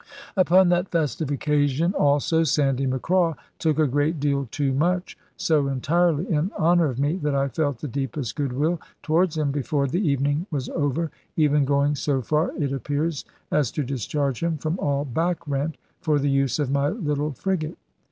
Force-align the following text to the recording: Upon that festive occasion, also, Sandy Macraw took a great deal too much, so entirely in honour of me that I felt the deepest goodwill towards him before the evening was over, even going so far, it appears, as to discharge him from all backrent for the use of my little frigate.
Upon 0.35 0.69
that 0.69 0.89
festive 0.89 1.29
occasion, 1.29 1.93
also, 1.93 2.43
Sandy 2.43 2.87
Macraw 2.87 3.35
took 3.59 3.77
a 3.77 3.85
great 3.85 4.19
deal 4.19 4.47
too 4.49 4.73
much, 4.73 5.15
so 5.37 5.67
entirely 5.67 6.27
in 6.27 6.49
honour 6.57 6.87
of 6.87 6.97
me 6.97 7.17
that 7.17 7.35
I 7.35 7.49
felt 7.49 7.77
the 7.81 7.87
deepest 7.87 8.35
goodwill 8.35 8.81
towards 9.03 9.37
him 9.37 9.51
before 9.51 9.85
the 9.85 10.01
evening 10.01 10.47
was 10.49 10.69
over, 10.69 11.11
even 11.37 11.65
going 11.65 11.93
so 11.93 12.23
far, 12.23 12.51
it 12.57 12.73
appears, 12.73 13.25
as 13.51 13.69
to 13.73 13.83
discharge 13.83 14.41
him 14.41 14.57
from 14.57 14.79
all 14.79 15.05
backrent 15.05 15.75
for 15.99 16.17
the 16.17 16.31
use 16.31 16.57
of 16.57 16.71
my 16.71 16.89
little 16.89 17.31
frigate. 17.33 17.77